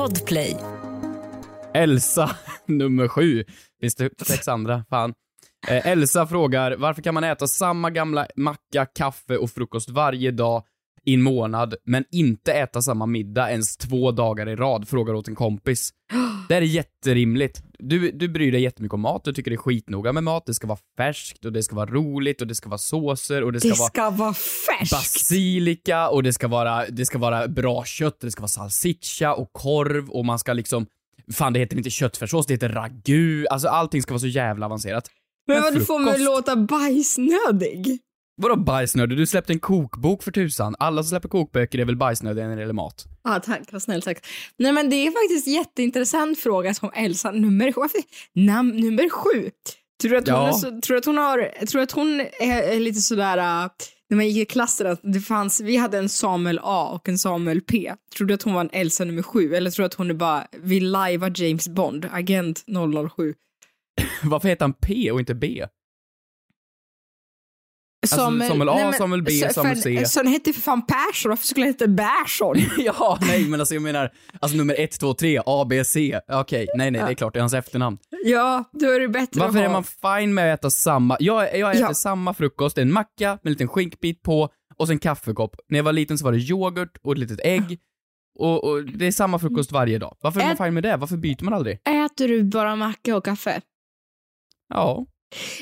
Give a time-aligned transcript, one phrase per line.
[0.00, 0.56] Podplay.
[1.74, 2.30] Elsa,
[2.66, 3.44] nummer sju.
[3.80, 4.84] Finns det sex andra?
[4.90, 5.14] Fan.
[5.68, 10.64] Eh, Elsa frågar, varför kan man äta samma gamla macka, kaffe och frukost varje dag
[11.06, 14.88] i en månad, men inte äta samma middag ens två dagar i rad?
[14.88, 15.90] Frågar åt en kompis.
[16.48, 17.62] Det här är jätterimligt.
[17.78, 20.54] Du, du bryr dig jättemycket om mat, du tycker det är skitnoga med mat, det
[20.54, 23.60] ska vara färskt och det ska vara roligt och det ska vara såser och det
[23.60, 24.90] ska Det vara ska vara färskt.
[24.92, 29.52] basilika och det ska vara, det ska vara bra kött, det ska vara salsiccia och
[29.52, 30.86] korv och man ska liksom
[31.32, 33.46] Fan det heter inte köttfärssås, det heter ragu.
[33.46, 35.10] Alltså allting ska vara så jävla avancerat.
[35.46, 37.98] Men vad du får mig att låta bajsnödig.
[38.42, 39.18] Vadå bajsnödig?
[39.18, 40.76] Du släppte en kokbok för tusan.
[40.78, 43.04] Alla som släpper kokböcker är väl bajsnödiga när det gäller mat?
[43.24, 43.60] Ja, tack.
[43.72, 44.26] Vad snällt sagt.
[44.56, 47.72] Nej, men det är faktiskt jätteintressant fråga som Elsa, nummer,
[48.34, 49.50] namn, nummer sju.
[50.02, 50.52] Tror du att hon, Ja.
[50.52, 53.70] är tror att hon har, tror att hon är, lite sådär, äh,
[54.10, 57.18] när man gick i klassen, att det fanns, vi hade en Samuel A och en
[57.18, 57.92] Samuel P.
[58.16, 59.54] Tror du att hon var en Elsa nummer sju?
[59.54, 62.64] Eller tror du att hon är bara, vill lajva James Bond, agent
[63.16, 63.34] 007?
[64.22, 65.66] Varför heter han P och inte B?
[68.02, 70.04] Alltså, Samuel A, nej, men- Samuel B, så- Samuel C.
[70.06, 72.56] Så han hette för fan Persson, varför skulle han heta Persson?
[72.78, 76.20] ja, nej men alltså jag menar, alltså nummer ett, två, tre, A, B, C.
[76.32, 77.98] Okej, nej nej det är klart, det är hans efternamn.
[78.24, 79.72] ja, då är det bättre Varför att är ha.
[79.72, 81.16] man fine med att äta samma?
[81.20, 81.94] Jag, jag äter Ja.
[81.94, 85.56] samma frukost, en macka med en liten skinkbit på och sen kaffekopp.
[85.68, 87.78] När jag var liten så var det yoghurt och ett litet ägg.
[88.38, 90.16] Och, och det är samma frukost varje dag.
[90.20, 90.96] Varför är man fine med det?
[90.96, 91.74] Varför byter man aldrig?
[91.88, 93.60] Äter du bara macka och kaffe?
[94.68, 95.06] Ja,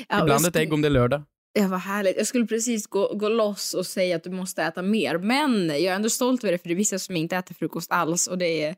[0.09, 1.23] Ja, ibland ett ägg om det är lördag.
[1.53, 2.17] Ja, vad härligt.
[2.17, 5.17] Jag skulle precis gå, gå loss och säga att du måste äta mer.
[5.17, 7.91] Men jag är ändå stolt över det, för det är vissa som inte äter frukost
[7.91, 8.27] alls.
[8.27, 8.75] Och det är...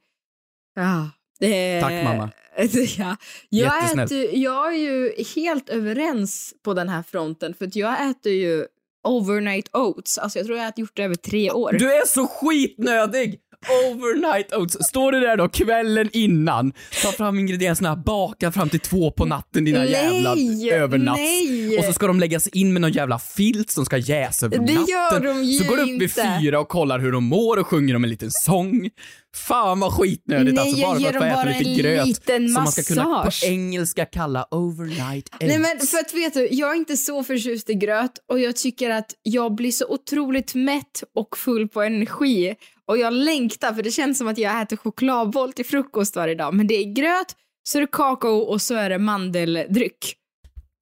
[0.75, 2.31] Ja, det är Tack, mamma.
[2.97, 3.17] ja.
[3.49, 8.65] jag, äter, jag är ju helt överens på den här fronten, för jag äter ju
[9.03, 10.17] overnight oats.
[10.17, 11.71] Alltså jag tror jag har gjort det över tre år.
[11.71, 13.39] Du är så skitnödig!
[13.69, 14.77] Overnight oats.
[14.87, 16.73] Står du där då kvällen innan,
[17.03, 20.35] tar fram ingredienserna, bakar fram till två på natten dina Nej, jävla
[20.75, 21.19] övernatts.
[21.21, 21.77] nej.
[21.79, 24.61] Och så ska de läggas in med någon jävla filt som ska jäsa över Det
[24.73, 24.85] natten.
[24.87, 27.67] gör de ju så går du upp vid fyra och kollar hur de mår och
[27.67, 28.89] sjunger dem en liten sång.
[29.35, 32.07] Fan vad skitnödigt Nej, alltså, bara för att få äta lite gröt.
[32.07, 35.37] liten som man ska kunna på engelska kalla overnight oats.
[35.41, 38.55] Nej men för att vet du, jag är inte så förtjust i gröt och jag
[38.55, 42.55] tycker att jag blir så otroligt mätt och full på energi
[42.87, 46.53] och jag längtar för det känns som att jag äter chokladboll till frukost varje dag
[46.53, 50.15] men det är gröt, så är det kakao och så är det mandeldryck.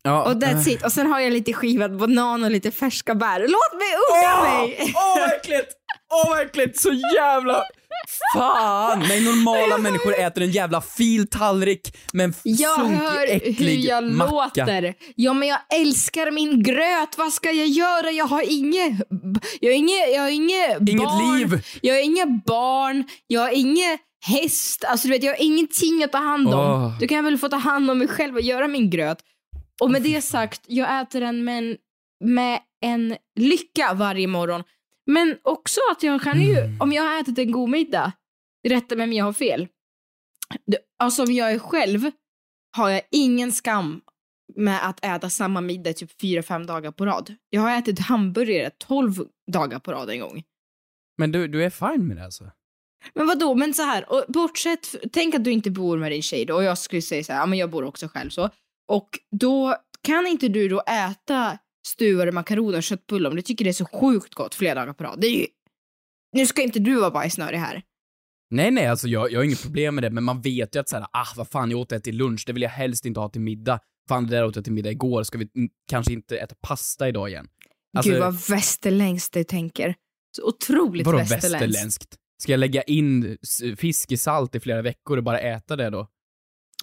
[0.03, 0.73] ja, Och that's äh.
[0.73, 0.85] it.
[0.85, 3.39] Och sen har jag lite skivad banan och lite färska bär.
[3.39, 4.93] Låt mig unna mig!
[4.95, 5.73] Åh, vad äckligt!
[6.13, 6.79] Åh, vad äckligt!
[6.79, 7.63] Så jävla...
[8.33, 8.99] Fan!
[8.99, 14.03] Nej, normala människor äter en jävla filtallrik med en Jag sunkig, hör hur äcklig jag
[14.03, 14.31] macka.
[14.65, 14.93] låter.
[15.15, 17.17] Ja, men jag älskar min gröt.
[17.17, 18.11] Vad ska jag göra?
[18.11, 18.93] Jag har inget...
[19.61, 21.37] Jag har inget, jag har inget, Inget barn.
[21.37, 21.61] liv.
[21.81, 23.03] Jag har inget barn.
[23.27, 24.83] Jag har inget häst.
[24.87, 26.53] Alltså, du vet, jag har ingenting att ta hand om.
[26.59, 26.99] Åh.
[26.99, 29.17] Du kan väl få ta hand om mig själv och göra min gröt.
[29.81, 31.77] Och med det sagt, jag äter den med en,
[32.23, 34.63] med en lycka varje morgon.
[35.11, 36.81] Men också att jag kan ju, Mm.
[36.81, 38.11] om jag har ätit en god middag,
[38.67, 39.67] rätta mig om jag har fel.
[40.99, 42.11] Alltså om jag är själv
[42.77, 44.01] har jag ingen skam
[44.55, 47.35] med att äta samma middag typ fyra fem dagar på rad.
[47.49, 49.13] Jag har ätit hamburgare 12
[49.51, 50.43] dagar på rad en gång.
[51.17, 52.51] Men du, du är fine med det alltså?
[53.13, 53.55] Men vad då?
[53.55, 56.63] men så här, och bortsett, tänk att du inte bor med din tjej då, och
[56.63, 58.49] jag skulle säga så här, ja men jag bor också själv så.
[58.87, 61.57] Och då kan inte du då äta
[61.87, 65.03] stuvade makaroner och köttbullar om du tycker det är så sjukt gott flera dagar på
[65.03, 65.21] rad.
[65.21, 65.47] Det är ju...
[66.35, 67.83] Nu ska inte du vara bajsnödig här.
[68.51, 70.89] Nej, nej, alltså jag, jag har inget problem med det, men man vet ju att
[70.89, 73.29] såhär, ah vad fan, jag åt det till lunch, det vill jag helst inte ha
[73.29, 73.79] till middag.
[74.09, 75.47] Fan, det där åt jag till middag igår, ska vi
[75.89, 77.47] kanske inte äta pasta idag igen?
[77.97, 79.95] Alltså, Gud vad västerländskt du tänker.
[80.37, 81.53] Så otroligt vadå västerländskt.
[81.53, 82.15] västerländskt?
[82.41, 83.37] Ska jag lägga in
[83.77, 86.07] fisk i salt i flera veckor och bara äta det då?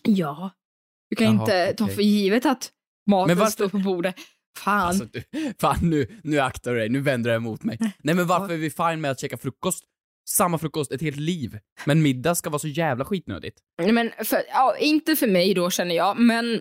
[0.03, 0.51] Ja.
[1.11, 2.71] Du kan Jaha, inte ta för givet att
[3.11, 4.15] maten varför- står på bordet.
[4.56, 4.87] Fan.
[4.87, 5.22] Alltså, du,
[5.61, 7.78] fan nu, nu aktar du dig, nu vänder du dig emot mig.
[7.99, 9.84] Nej men varför är vi fine med att käka frukost?
[10.28, 11.59] Samma frukost ett helt liv.
[11.84, 13.58] Men middag ska vara så jävla skitnödigt.
[13.82, 16.61] Nej, Men för, ja, inte för mig då känner jag, men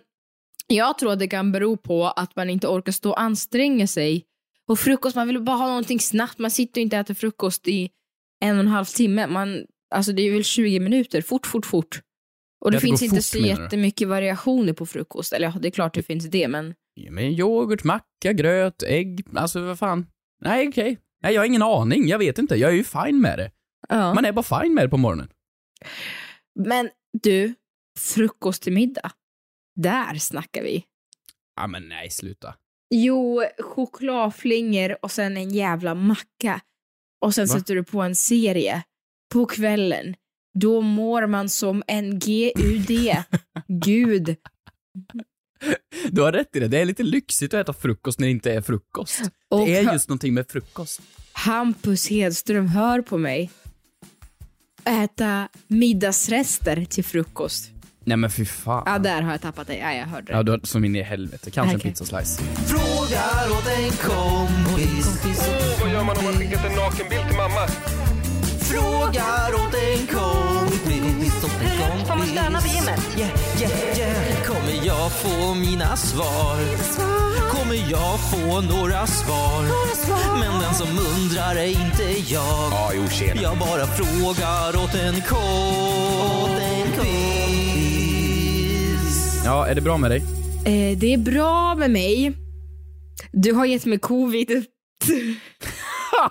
[0.68, 4.25] jag tror att det kan bero på att man inte orkar stå och anstränga sig.
[4.68, 6.39] Och frukost, man vill bara ha någonting snabbt.
[6.39, 7.89] Man sitter ju inte och äter frukost i
[8.42, 9.27] en och en halv timme.
[9.27, 9.65] Man,
[9.95, 12.01] alltså det är väl 20 minuter, fort, fort, fort.
[12.65, 13.63] Och det det finns inte fort, så menar du?
[13.63, 15.33] jättemycket variationer på frukost.
[15.33, 19.25] Eller ja, det är klart det finns det, men Ge mig yoghurt, macka, gröt, ägg,
[19.36, 20.07] alltså vad fan.
[20.42, 20.97] Nej okej.
[21.24, 23.51] Nej jag har ingen aning, jag vet inte, jag är ju fine med det.
[23.89, 24.13] ja.
[24.13, 25.30] Man är bara fine med det på morgonen.
[26.59, 26.89] Men
[27.24, 27.53] du,
[28.00, 29.12] frukost till middag.
[29.75, 30.86] Där snackar vi.
[31.56, 32.56] Ja men nej, sluta.
[32.89, 36.62] Jo, chokladflingor och sen en jävla macka.
[37.21, 37.53] Och sen Va?
[37.53, 38.83] sätter du på en serie
[39.33, 40.15] på kvällen
[40.59, 42.89] då mår man som en GUD.
[43.68, 44.36] Gud.
[46.12, 46.68] Du har rätt i det.
[46.68, 49.22] Det är lite lyxigt att äta frukost när det inte är frukost.
[49.50, 51.02] Och det är just någonting med frukost.
[51.34, 53.52] Hampus Hedström hör på mig.
[54.84, 57.72] Äta middagsrester till frukost.
[58.04, 58.84] Nej men fy fan.
[58.86, 59.80] Ja, där har jag tappat dig.
[59.80, 60.34] Ja, jag hörde det.
[60.34, 61.52] Ja, du har som in i helvete.
[61.52, 61.90] Kanske Okej.
[61.90, 62.42] en pizzaslice.
[62.68, 65.50] Frågar åt en kompis.
[65.81, 67.68] Vad gör man om man skickat en nakenbild till mamma?
[68.75, 71.44] Frågar åt en kompis.
[71.44, 72.07] Åt en kompis.
[72.07, 73.00] Får man stöna på gymmet?
[73.18, 73.31] Yeah,
[73.62, 74.44] yeah, yeah.
[74.45, 76.57] Kommer jag få mina svar?
[77.50, 79.63] Kommer jag få några svar?
[80.39, 82.72] Men den som undrar är inte jag.
[82.72, 83.42] Ja, jo tjena.
[83.42, 86.66] Jag bara frågar åt en kompis.
[89.45, 90.19] Ja, är det bra med dig?
[90.66, 92.33] Eh, det är bra med mig.
[93.31, 94.66] Du har gett mig covid.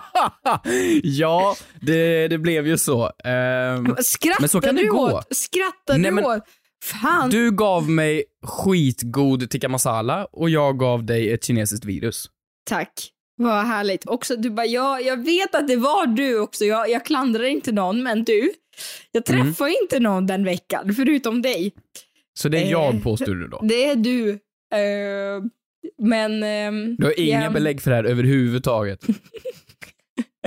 [1.03, 3.11] ja, det, det blev ju så.
[3.23, 5.11] Ehm, Skrattar Men så kan du gå.
[5.11, 5.35] åt?
[5.35, 6.43] Skrattar Nej, du men- åt?
[6.83, 7.29] Fan.
[7.29, 12.29] du gav mig skitgod tikka masala och jag gav dig ett kinesiskt virus.
[12.69, 12.91] Tack.
[13.37, 14.07] Vad härligt.
[14.07, 16.65] Också, du bara, ja, jag vet att det var du också.
[16.65, 18.51] Jag, jag klandrar inte någon, men du.
[19.11, 19.45] Jag Mm.
[19.45, 21.73] träffade inte någon den veckan, förutom dig.
[22.39, 22.71] Så det är Eh.
[22.71, 23.59] jag påstår du då?
[23.63, 24.29] Det är du.
[24.29, 25.43] Eh,
[25.97, 26.43] men...
[26.43, 27.49] ehm, Du har inga ja.
[27.49, 28.99] belägg för det här överhuvudtaget.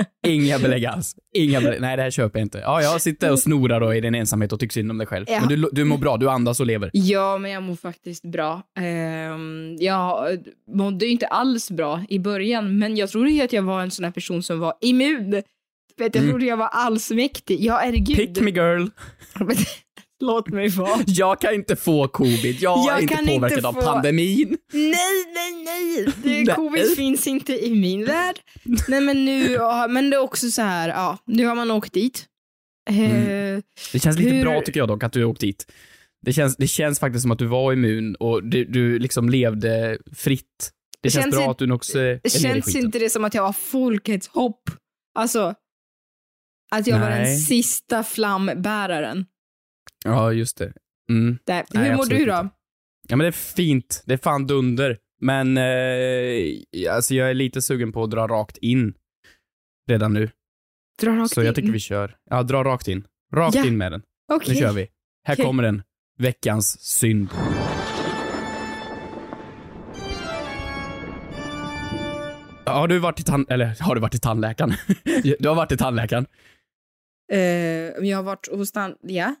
[0.27, 1.15] Inga belägg alls.
[1.35, 1.81] Inga belägg.
[1.81, 2.57] Nej, det här köper jag inte.
[2.57, 5.25] Ja, jag sitter och snorar då i din ensamhet och tycker synd om dig själv.
[5.29, 5.39] Ja.
[5.39, 6.89] Men du, du mår bra, du andas och lever.
[6.93, 8.61] Ja, men jag mår faktiskt bra.
[9.33, 10.37] Um, jag
[10.71, 13.91] mådde ju inte alls bra i början, men jag trodde ju att jag var en
[13.91, 15.41] sån här person som var immun.
[16.01, 16.29] Jag Mm.
[16.29, 17.61] trodde jag var allsmäktig.
[17.61, 18.17] Ja, herregud.
[18.17, 18.87] Pick me girl.
[20.19, 20.99] Låt mig vara.
[21.07, 22.55] Jag kan inte få covid.
[22.59, 24.57] Jag, Jag är inte kan inte påverkad av få- pandemin.
[24.73, 24.93] Nej,
[25.33, 26.05] nej, nej!
[26.23, 26.55] Det, Nej.
[26.55, 28.35] covid finns inte i min värld.
[28.87, 29.57] Nej, men nu,
[29.89, 32.25] men det är också så här, ja, nu har man åkt dit.
[32.89, 32.95] Eh,
[33.91, 35.71] Det känns lite Hur- bra tycker jag dock att du har åkt dit.
[36.25, 39.97] Det känns, det känns faktiskt som att du var immun och du, du liksom levde
[40.15, 40.71] fritt.
[41.01, 43.43] Det känns, Känns bra att du också är i Känns inte det som att jag
[43.43, 44.61] var folkets hopp?
[45.19, 45.53] Alltså,
[46.71, 47.37] att jag var den Nej.
[47.39, 49.25] sista flambäraren.
[50.05, 50.73] Ja, just det.
[51.09, 51.37] Mm.
[51.47, 52.39] Nej, Hur mår du då?
[52.39, 52.49] inte.
[53.07, 54.03] Ja men det är fint.
[54.05, 54.97] Det är fan dunder.
[55.21, 58.93] Men eh, alltså jag är lite sugen på att dra rakt in
[59.89, 60.29] redan nu.
[61.01, 61.53] Dra rakt Så jag in.
[61.55, 62.15] tycker vi kör.
[62.29, 63.07] Ja, dra rakt in.
[63.35, 63.65] Rakt Ja.
[63.65, 64.01] in med den.
[64.33, 64.53] Okej.
[64.53, 64.87] Nu kör vi.
[65.27, 65.45] Här Okej.
[65.45, 65.83] kommer den.
[66.17, 67.29] Veckans synd.
[72.65, 73.45] Har du varit i tand...
[73.51, 74.73] Eller har du varit i tandläkaren?
[75.39, 76.25] du har varit i tandläkaren.
[77.31, 77.39] Eh,
[78.09, 78.95] jag har varit hos tan...
[79.01, 79.35] Ja.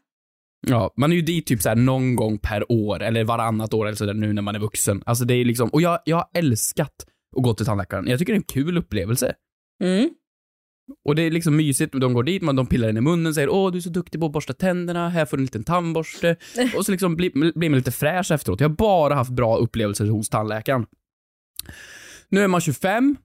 [0.67, 3.85] Ja, man är ju dit typ så här någon gång per år, eller varannat år
[3.85, 5.03] eller sådär nu när man är vuxen.
[5.05, 7.05] Alltså det är liksom, och jag, jag har älskat
[7.37, 8.07] att gå till tandläkaren.
[8.07, 9.33] Jag tycker det är en kul upplevelse.
[9.83, 10.09] Mm.
[11.05, 13.49] Och det är liksom mysigt, de går dit, man, de pillar in i munnen, säger
[13.49, 16.35] åh du är så duktig på att borsta tänderna, här får du en liten tandborste.
[16.75, 18.59] Och så liksom blir, blir man lite fräsch efteråt.
[18.59, 20.85] Jag har bara haft bra upplevelser hos tandläkaren.
[22.29, 23.15] Nu är man 25,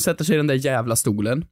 [0.00, 1.44] sätter sig i den där jävla stolen.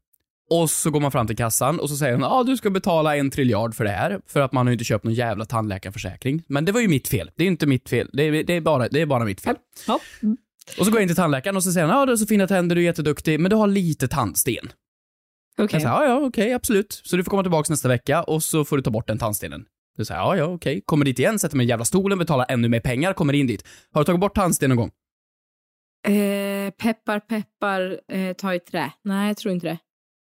[0.50, 3.16] Och så går man fram till kassan och så säger hon ja du ska betala
[3.16, 4.20] en triljard för det här.
[4.26, 6.42] För att man har inte köpt någon jävla tandläkarförsäkring.
[6.48, 7.30] Men det var ju mitt fel.
[7.36, 8.10] Det är inte mitt fel.
[8.12, 9.56] Det är, det är, bara, det är bara mitt fel.
[9.86, 10.00] Ja.
[10.78, 12.26] Och så går jag in till tandläkaren och så säger han ja du har så
[12.26, 14.54] fina tänder, du är jätteduktig, men du har lite tandsten.
[14.56, 14.72] Okej.
[15.58, 17.00] Jag säger, ja, ja, okej, absolut.
[17.04, 19.64] Så du får komma tillbaka nästa vecka och så får du ta bort den tandstenen.
[19.96, 20.82] Du säger, ja, ja, okej.
[20.84, 23.64] Kommer dit igen, sätter mig i jävla stolen, betalar ännu mer pengar, kommer in dit.
[23.92, 24.90] Har du tagit bort tandsten någon gång?
[26.06, 28.92] Eh, peppar, peppar, eh, ta i trä.
[29.04, 29.78] Nej, jag tror inte det.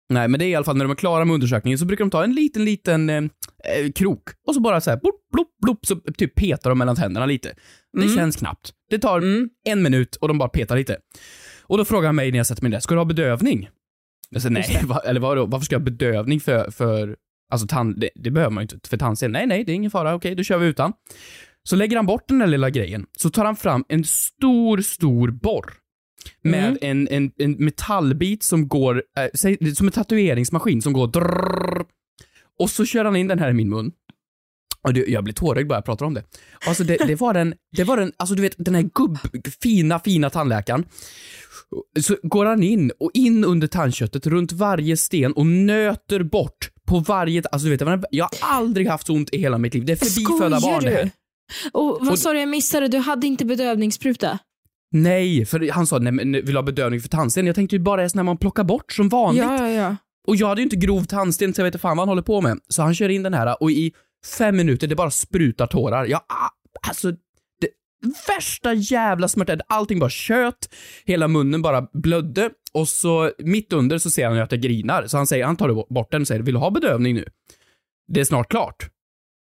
[0.08, 2.04] Nej, men det är i alla fall när de är klara med undersökningen så brukar
[2.04, 5.48] de ta en liten, liten eh, eh, krok och så bara så här, blopp, blopp,
[5.62, 7.54] blopp, så typ petar de mellan tänderna lite.
[7.92, 8.14] Det Mm.
[8.16, 8.72] känns knappt.
[8.90, 9.48] Det tar Mm.
[9.68, 10.96] en minut och de bara petar lite.
[11.62, 13.68] Och då frågar han mig när jag sätter mig där, ska du ha bedövning?
[14.30, 17.16] Jag säger nej, va, eller vadå, varför ska jag ha bedövning för, för
[17.52, 19.32] alltså tand, det, det behöver man ju inte för tandsten.
[19.32, 20.92] Nej, nej, det är ingen fara, okej, då kör vi utan.
[21.68, 25.30] Så lägger han bort den där lilla grejen, så tar han fram en stor, stor
[25.30, 25.72] borr.
[26.42, 26.78] Med Mm.
[26.83, 31.85] en, en, en metallbit som går, äh, som en tatueringsmaskin som går drrrr,
[32.59, 33.92] Och så kör han in den här i min mun.
[34.83, 36.23] Och det, jag blir tårögd bara jag pratar om det.
[36.66, 39.18] Alltså det, det var den, det var den, alltså du vet den här gubb,
[39.62, 40.85] fina, fina tandläkaren.
[42.00, 46.99] Så går han in och in under tandköttet runt varje sten och nöter bort på
[46.99, 49.85] varje, alltså du vet, jag har aldrig haft så ont i hela mitt liv.
[49.85, 51.11] Det är förbifödda barn det här.
[51.73, 54.38] Och vad Och- sa du, jag missade, du hade inte bedövningsspruta?
[54.92, 57.46] Nej, för han sa nej men vill du ha bedövning för tandsten?
[57.46, 59.42] Jag tänkte ju bara är sån här man plockar bort som vanligt.
[59.42, 59.96] Ja, ja, ja.
[60.26, 62.22] Och jag hade ju inte grov tandsten så jag vet inte fan vad han håller
[62.22, 62.58] på med.
[62.68, 63.92] Så han kör in den här och i
[64.38, 66.04] fem minuter, det bara sprutar tårar.
[66.04, 66.20] Jag,
[66.88, 67.10] alltså,
[67.60, 67.68] det
[68.28, 69.56] värsta jävla smärta.
[69.66, 70.68] Allting bara kött,
[71.04, 75.06] hela munnen bara blödde och så mitt under så ser han ju att jag grinar.
[75.06, 77.24] Så han säger, han tar bort den och säger, vill du ha bedövning nu?
[78.08, 78.90] det är snart klart.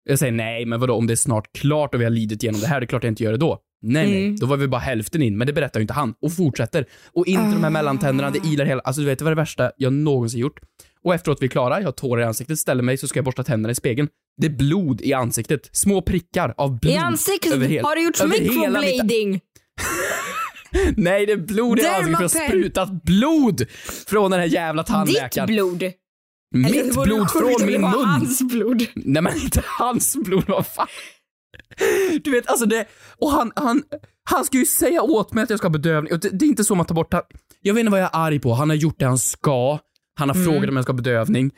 [0.04, 2.60] Jag säger nej, men vadå om det är snart klart och vi har lidit igenom
[2.60, 3.58] det här, det är klart jag inte gör det då.
[3.92, 4.36] Nej, nej, Mm.
[4.36, 6.14] då var vi bara hälften in, men det berättar ju inte han.
[6.22, 6.86] Och fortsätter.
[7.12, 7.70] Och in till de här Ah.
[7.70, 10.60] mellantänderna, det ilar hela, alltså du vet, det var det värsta jag någonsin gjort.
[11.04, 13.24] Och efteråt vi är klara, jag har tårar i ansiktet, ställer mig så ska jag
[13.24, 14.08] borsta tänderna i spegeln.
[14.40, 15.68] Det är blod i ansiktet.
[15.72, 16.94] Små prickar av blod.
[16.94, 19.40] I ansiktet över hel- har du gjort mitt- microblading.
[20.96, 23.62] Nej, det är blod i ansiktet jag har sprutat blod
[24.06, 25.46] från den här jävla Ditt tandläkaren.
[25.46, 25.82] blod.
[25.82, 27.90] Eller Mitt blod från min mun.
[28.04, 28.86] hans blod.
[28.94, 30.86] Nej men inte hans blod, vad fan.
[32.24, 32.86] Du vet, alltså det,
[33.16, 33.82] och han, han,
[34.24, 36.12] han ska ju säga åt mig att jag ska ha bedövning.
[36.12, 37.22] Och det, det är inte så man tar bort han,
[37.60, 38.52] Jag vet inte vad jag är arg på.
[38.54, 39.78] Han har gjort det han ska.
[40.18, 41.50] Han har frågat om jag ska ha bedövning.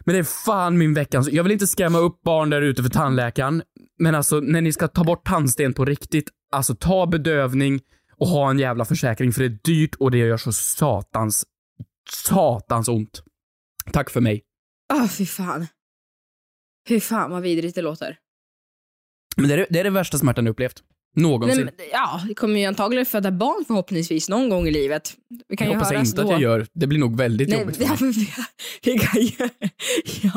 [0.00, 1.28] Men det är fan min veckans...
[1.32, 3.62] Jag vill inte skrämma upp barn där ute för tandläkaren.
[3.98, 7.80] Men alltså, när ni ska ta bort tandsten på riktigt, alltså ta bedövning
[8.16, 11.44] och ha en jävla försäkring för det är dyrt och det gör så satans,
[12.10, 13.22] satans ont.
[13.92, 14.42] Tack för mig.
[14.92, 15.66] Ah, fy fan.
[16.88, 18.18] Fy fan vad vidrigt det låter.
[19.36, 20.82] Men det är det, är det värsta smärtan jag upplevt.
[21.16, 21.64] Någonsin.
[21.64, 25.14] Men, ja, det kommer ju antagligen föda barn förhoppningsvis någon gång i livet.
[25.48, 26.26] Vi kan jag ju hoppas höras inte då.
[26.28, 26.66] att jag gör.
[26.72, 28.28] Det blir nog väldigt Nej, jobbigt ja, vi,
[28.82, 29.48] vi, kan ju,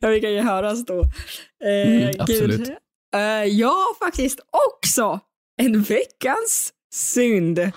[0.00, 1.00] ja, vi kan ju höras då.
[1.00, 2.68] Eh, Mm, absolut.
[3.14, 5.20] Eh, jag har faktiskt också
[5.62, 7.72] en veckans synd.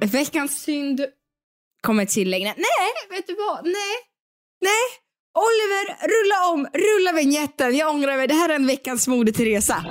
[0.00, 1.00] Veckans synd
[1.80, 2.42] kommer ett tillägg.
[2.42, 2.56] Nej,
[3.10, 3.64] vet du vad?
[3.64, 3.94] Nej,
[4.60, 5.02] nej.
[5.34, 7.76] Oliver, rulla om, rulla vignetten.
[7.76, 8.28] Jag ångrar mig.
[8.28, 9.84] Det här är en veckans Moder Teresa.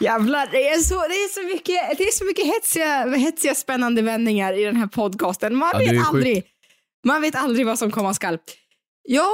[0.00, 4.02] Jävlar, det är så, det är så mycket, det är så mycket hetsiga, hetsiga spännande
[4.02, 5.56] vändningar i den här podcasten.
[5.56, 6.08] Man Ja, vet sjukt.
[6.08, 6.44] aldrig.
[7.06, 8.38] Man vet aldrig vad som komma skall.
[9.08, 9.26] Jag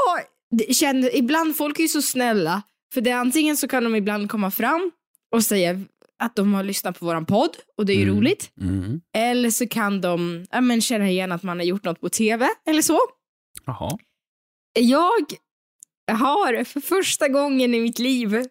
[0.73, 2.62] känner, ibland, folk är ju så snälla,
[2.95, 4.91] för det är antingen så kan de ibland komma fram
[5.35, 5.81] och säga
[6.21, 8.17] att de har lyssnat på våran podd och det är ju Mm.
[8.17, 8.53] roligt.
[8.61, 9.00] Mm.
[9.17, 12.49] Eller så kan de ja, men känna igen att man har gjort något på TV
[12.67, 12.99] eller så.
[13.67, 13.99] Jaha.
[14.79, 15.25] Jag
[16.11, 18.47] har för första gången i mitt liv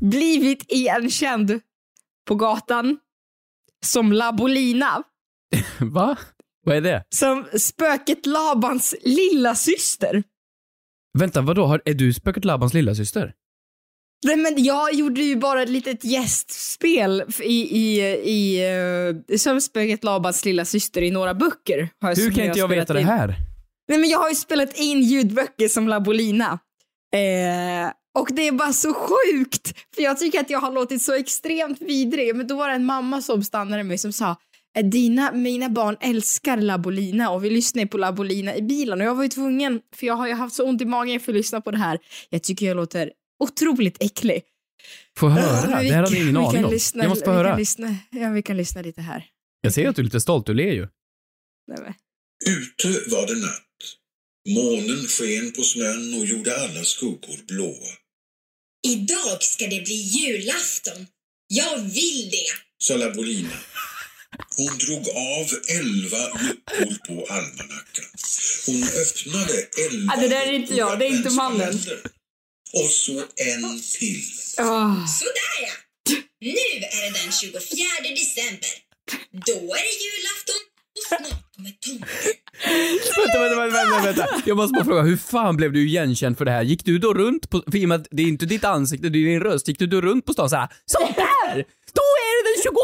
[0.00, 1.60] blivit igenkänd
[2.28, 2.98] på gatan
[3.86, 5.02] som Labolina.
[5.80, 6.16] Va?
[6.64, 7.04] Vad är det?
[7.08, 10.22] Som spöket Labans lilla syster.
[11.18, 11.78] Vänta, vadå?
[11.84, 13.34] Är du Spöket Labans lillasyster?
[14.24, 18.66] Nej, men jag gjorde ju bara ett litet gästspel i, i, i,
[19.30, 21.88] uh, som spöket Labans lilla syster i några böcker.
[22.00, 23.06] Jag, Hur kan inte jag spelat veta det in.
[23.06, 23.34] här?
[23.88, 26.58] Nej, men jag har ju spelat in ljudböcker som Labolina.
[27.14, 31.14] Eh, och det är bara så sjukt, för jag tycker att jag har låtit så
[31.14, 32.36] extremt vidrig.
[32.36, 34.36] Men då var det en mamma som stannade mig som sa
[34.78, 39.14] "Eh, dina, mina barn älskar Labolina och vi lyssnar på Labolina i bilen och jag
[39.14, 41.60] var ju tvungen, för jag har ju haft så ont i magen för att lyssna
[41.60, 41.98] på det här.
[42.30, 44.42] Jag tycker jag låter otroligt äcklig.
[45.18, 45.42] Få höra?
[45.80, 46.70] vi Det här hade kan- jag ingen aning om.
[46.72, 47.48] lyssna- Jag måste få vi höra.
[47.48, 49.24] Kan lyssna, ja, vi kan lyssna lite här.
[49.60, 50.88] Jag ser att du är lite stolt, du ler ju.
[51.68, 51.94] Nej.
[52.46, 53.58] Ute var det natt.
[54.48, 57.92] Månen sken på snön och gjorde alla skuggor blåa.
[58.86, 61.06] Idag ska det bli julafton.
[61.46, 62.46] Jag vill det.
[62.78, 63.48] Sa Labolina.
[64.56, 65.46] Hon drog av
[65.78, 68.04] elva luckor på almanackan.
[68.66, 69.54] Hon öppnade
[69.90, 71.78] elva Ah, det där är inte jag, det är inte mannen.
[72.72, 74.22] Och så en till.
[74.58, 75.06] Åh.
[75.06, 75.74] Sådär ja.
[76.40, 77.60] Nu är det den 24
[78.20, 78.74] december.
[79.46, 80.62] Då är det julafton
[80.96, 82.08] och snart kommer tomten.
[83.16, 84.42] Vänta, vänta, vänta, vänta.
[84.46, 86.62] Jag måste bara fråga, hur fan blev du igenkänd för det här?
[86.62, 89.08] Gick du då runt på, för i och med att det är inte ditt ansikte,
[89.08, 91.54] det är din röst, gick du då runt på stan såhär, så där!
[92.00, 92.82] Då är det den 24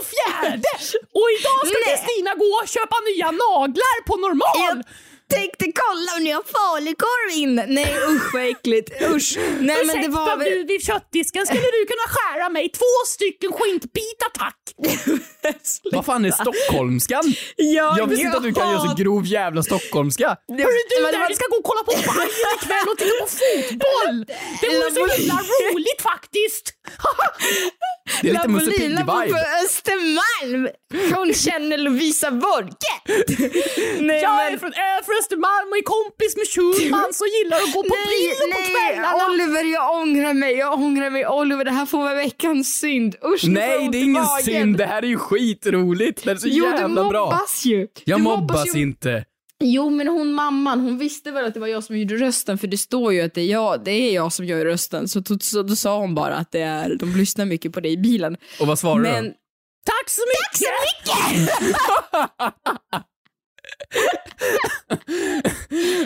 [1.18, 1.88] och idag ska Nej.
[1.88, 4.76] Kristina gå och köpa nya naglar på normal!
[5.34, 7.66] Tänkte kolla om ni har falukorv inne.
[7.66, 9.02] Nej usch vad äckligt.
[9.02, 9.38] Usch.
[9.60, 10.66] Nej men det var väl...
[10.66, 14.54] vid köttdisken, skulle du kunna skära mig två stycken skintbitar tack?
[15.92, 17.24] Vad fan är stockholmskan?
[17.56, 20.28] Jag, Jag visste inte att du kan göra så grov jävla stockholmska.
[20.48, 22.98] Hörru du men det där, var- vi ska gå och kolla på Bajen ikväll och
[22.98, 24.16] titta på fotboll!
[24.60, 25.34] Det vore så himla
[25.72, 26.74] roligt faktiskt!
[28.22, 29.38] det är lite Musse bor på.
[29.64, 30.68] Östermalm.
[31.16, 32.92] Hon känner Lovisa Borge.
[34.00, 34.52] Nej Jag men...
[34.54, 34.72] är från
[35.20, 39.26] Östermalm och är kompis med Schulman som gillar att gå på bio på kvällarna.
[39.30, 41.26] Oliver jag ångrar mig, jag ångrar mig.
[41.26, 43.16] Oliver det här får vara veckans synd.
[43.34, 44.44] Usch, Nej, det är ingen magen.
[44.44, 44.76] synd.
[44.76, 46.24] Det här är ju skitroligt.
[46.24, 47.24] Det är så Jo du jävla bra.
[47.24, 47.86] mobbas ju.
[48.04, 48.80] Jag Du mobbas ju.
[48.80, 49.24] inte.
[49.64, 52.66] Jo men hon mamman, hon visste väl att det var jag som gjorde rösten för
[52.66, 55.08] det står ju att det är jag, det är jag som gör rösten.
[55.08, 57.88] Så, så, så då sa hon bara att det är, de lyssnar mycket på det
[57.88, 58.36] i bilen.
[58.60, 59.30] Och vad svarar Men du?
[59.86, 60.68] Tack så mycket!
[61.06, 63.04] Tack så mycket!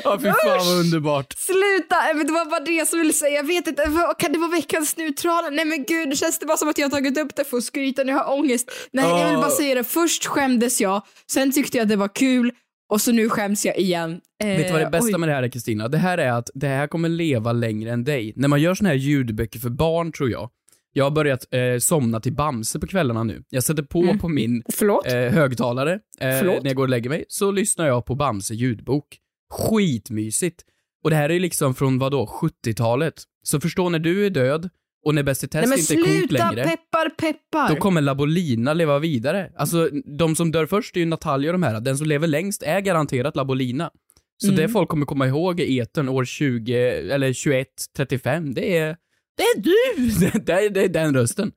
[0.04, 1.34] Ja, fy fan vad underbart.
[1.38, 2.10] Sluta!
[2.10, 3.32] Eh, Det var bara det jag ville säga.
[3.36, 3.82] Jag vet inte,
[4.18, 5.50] kan det vara veckans neutrala?
[5.50, 7.56] Nej men gud, det känns det bara som att jag har tagit upp det för
[7.56, 8.02] att skryta.
[8.04, 8.70] Nu har jag ångest.
[8.92, 9.84] Nej, jag vill bara säga det.
[9.84, 12.52] Först skämdes jag, sen tyckte jag att det var kul
[12.92, 14.20] och så nu skäms jag igen.
[14.42, 15.18] Eh, Vet du vad det bästa oj.
[15.18, 15.88] med det här är Kristina?
[15.88, 18.32] Det här är att det här kommer leva längre än dig.
[18.36, 20.50] När man gör såna här ljudböcker för barn tror jag.
[20.92, 23.42] Jag har börjat eh, somna till Bamse på kvällarna nu.
[23.48, 24.62] Jag sätter på på min
[25.06, 29.18] eh, högtalare eh, när jag går och lägger mig, så lyssnar jag på Bamse ljudbok.
[29.52, 30.64] Skitmysigt.
[31.04, 33.14] Och det här är ju liksom från vadå, 70-talet.
[33.42, 34.68] Så förstå när du är död
[35.04, 36.64] och när Bäst i test Nej men inte är coolt sluta, längre.
[36.68, 37.68] peppar peppar.
[37.68, 39.50] Då kommer Labolina leva vidare.
[39.56, 41.80] Alltså, de som dör först är ju Natalia och de här.
[41.80, 43.90] Den som lever längst är garanterat Labolina.
[44.36, 44.56] Så Mm.
[44.60, 46.74] det folk kommer komma ihåg i etern år 20,
[47.12, 48.96] eller 21, 35, det är,
[49.36, 50.10] det är du!
[50.44, 51.52] Det är, det är den rösten.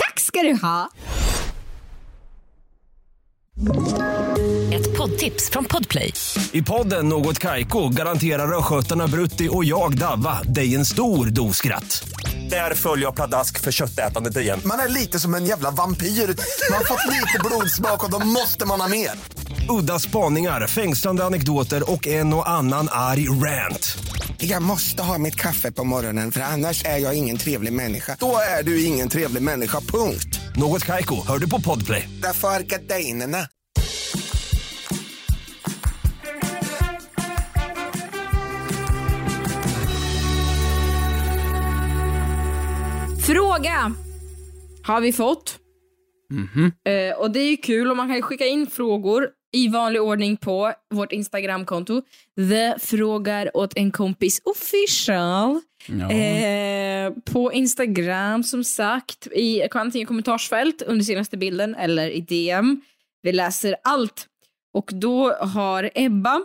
[0.00, 0.90] Tack ska du ha.
[4.72, 6.12] Ett poddtips från Podplay.
[6.52, 12.04] I podden Något Kaiko garanterar östgötarna Brutti och jag, Davva, dig en stor dos skratt.
[12.50, 14.60] Där följer jag pladask för köttätandet igen.
[14.64, 16.06] Man är lite som en jävla vampyr.
[16.06, 19.10] Man har fått lite blodsmak och då måste man ha mer.
[19.80, 23.98] Udda spaningar, fängslande anekdoter och en och annan arg rant.
[24.44, 28.16] Jag måste ha mitt kaffe på morgonen för annars är jag ingen trevlig människa.
[28.20, 30.40] Då är du ingen trevlig människa, punkt.
[30.56, 32.08] Något Kaiko, hör du på Podplay.
[32.22, 33.38] Därför är gardinerna.
[43.26, 43.94] Fråga
[44.82, 45.58] har vi fått.
[46.84, 50.02] Eh, och det är ju kul och man kan ju skicka in frågor i vanlig
[50.02, 52.02] ordning på vårt Instagramkonto.
[52.36, 55.60] The frågar åt en kompis official.
[56.10, 62.80] Eh, på Instagram som sagt, i antingen kommentarsfält under senaste bilden eller i DM.
[63.22, 64.26] Vi läser allt.
[64.74, 66.40] Och då har Ebba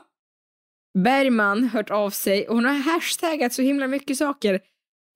[1.03, 4.53] Bergman hört av sig och hon har hashtaggat så himla mycket saker.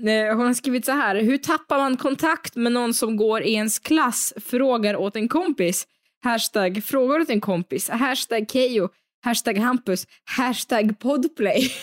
[0.04, 1.16] Eh, Hon har skrivit så här.
[1.16, 4.34] Hur tappar man kontakt med någon som går i ens klass?
[4.46, 5.88] Frågar åt en kompis.
[6.24, 7.90] Hashtag frågar åt en kompis.
[7.90, 8.90] Hashtag Keyyo.
[9.24, 10.08] Hashtag Hampus.
[10.38, 11.72] Hashtag Podplay.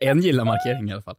[0.00, 1.16] En gilla-markering i alla fall.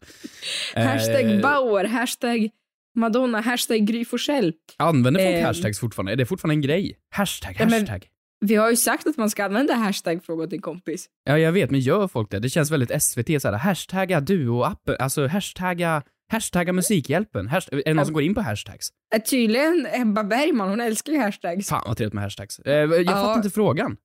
[0.76, 1.86] Hashtag Eh, Bauer.
[1.86, 2.50] Hashtag
[2.96, 3.42] Madonna.
[3.42, 4.54] Hashtag Gry Forssell.
[4.78, 6.12] Använder folk eh, hashtags fortfarande?
[6.12, 6.98] Är det fortfarande en grej?
[7.16, 8.08] Hashtag, Ja, men- hashtag.
[8.46, 11.06] Vi har ju sagt att man ska använda hashtag fråga åt en kompis.
[11.24, 12.40] Ja, jag vet, men gör folk det?
[12.40, 17.50] Det känns väldigt SVT såhär, hashtagga duo-appen, alltså hashtagga, hashtagga musikhjälpen.
[17.50, 18.90] Hasht- är det någon som går in på hashtags?
[19.16, 21.70] Eh, Tydligen Ebba Bergman, hon älskar ju hashtags.
[21.70, 22.60] Fan vad trevligt med hashtags.
[22.60, 23.12] Eh, jag Ja.
[23.12, 23.98] fattar inte frågan.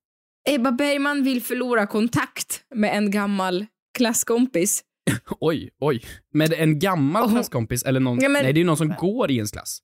[0.49, 3.65] Ebba Bergman vill förlora kontakt med en gammal
[3.97, 4.83] klasskompis.
[5.39, 6.03] Oj, oj.
[6.33, 8.93] Med en gammal hon- klasskompis eller någon, Ja, men- nej det är ju någon som
[8.99, 9.79] går i ens klass.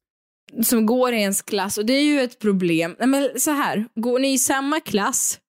[0.64, 2.96] som går i ens klass och det är ju ett problem.
[3.00, 5.40] Nej, men så här, går ni i samma klass,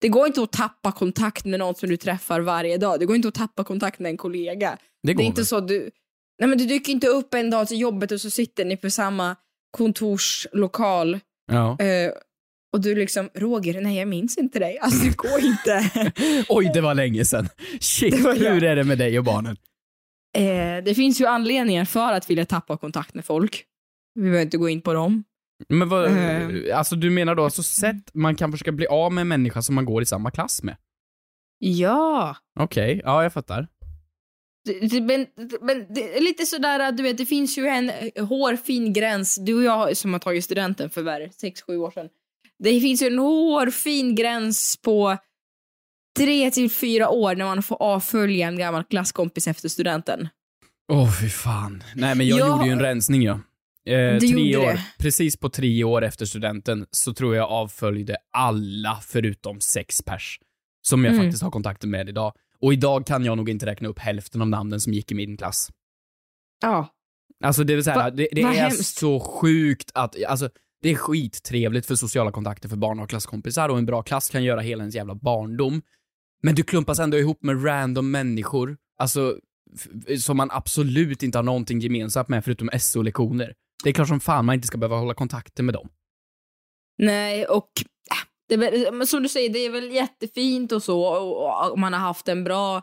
[0.00, 3.00] det går inte att tappa kontakt med någon som du träffar varje dag.
[3.00, 4.78] Det går inte att tappa kontakt med en kollega.
[5.02, 5.46] Det Det är inte väl?
[5.46, 5.90] så du,
[6.38, 8.90] nej men du dyker inte upp en dag till jobbet och så sitter ni på
[8.90, 9.36] samma
[9.70, 11.20] kontorslokal
[11.52, 11.78] Ja.
[11.80, 12.12] eh,
[12.72, 14.78] och du liksom, Roger, nej jag minns inte dig.
[14.78, 15.90] Alltså det går inte.
[16.48, 17.48] Oj, det var länge sedan.
[17.80, 19.56] Shit, hur är det med dig och barnen?
[20.36, 23.64] eh, det finns ju anledningar för att vilja tappa kontakt med folk.
[24.14, 25.24] Vi behöver inte gå in på dem.
[25.68, 26.78] Men vad, Eh.
[26.78, 29.74] alltså du menar då alltså sätt man kan försöka bli av med en människa som
[29.74, 30.76] man går i samma klass med?
[31.58, 32.36] Ja.
[32.60, 33.68] Okej, ja jag fattar.
[35.02, 35.26] Men,
[35.60, 39.36] men det är lite sådär att du vet, det finns ju en eh, hårfin gräns.
[39.36, 42.08] Du och jag som har tagit studenten för vad är det, sex, sju år sedan.
[42.58, 45.16] Det finns ju en hårfin gräns på
[46.18, 50.28] tre till fyra år när man får avfölja en gammal klasskompis efter studenten.
[50.92, 51.82] Åh fy fan.
[51.94, 53.40] Nej men jag Jag- gjorde ju en rensning ja.
[53.86, 54.80] Eh, tre år, det.
[54.98, 60.38] precis på tre år efter studenten så tror jag avföljde alla förutom sex pers.
[60.82, 61.24] Som jag Mm.
[61.26, 62.32] faktiskt har kontakter med idag.
[62.64, 65.36] Och idag kan jag nog inte räkna upp hälften av namnen som gick i min
[65.36, 65.70] klass.
[66.62, 66.88] Ja.
[67.44, 68.98] Alltså det är så här, Va- det, det är hemskt.
[68.98, 70.50] så sjukt att, alltså
[70.82, 74.44] det är skittrevligt för sociala kontakter för barn och klasskompisar och en bra klass kan
[74.44, 75.82] göra hela ens jävla barndom.
[76.42, 79.38] Men du klumpas ändå ihop med random människor, alltså
[80.18, 83.54] som man absolut inte har någonting gemensamt med förutom SO-lektioner.
[83.84, 85.88] Det är klart som fan man inte ska behöva hålla kontakter med dem.
[86.98, 87.70] Nej, och
[88.10, 88.16] äh,
[88.48, 91.92] det väl, men som du säger, det är väl jättefint och så och, och man
[91.92, 92.82] har haft en bra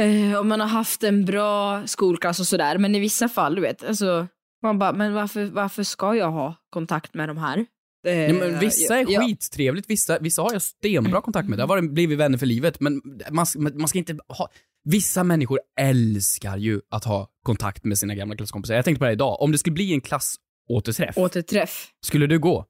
[0.00, 3.60] eh, och man har haft en bra skolklass och sådär, men i vissa fall, du
[3.60, 4.26] vet, alltså
[4.62, 7.66] man bara, men varför, varför ska jag ha kontakt med de här?
[8.02, 11.58] Ja, men vissa är ja, skittrevligt, vissa, vissa har jag stenbra kontakt med.
[11.58, 14.48] Där har blivit vänner för livet, men man, man ska inte ha...
[14.84, 18.74] Vissa människor älskar ju att ha kontakt med sina gamla klasskompisar.
[18.74, 21.88] Jag tänkte på det här idag, om det skulle bli en klassåterträff, Återträff.
[22.06, 22.64] skulle du gå?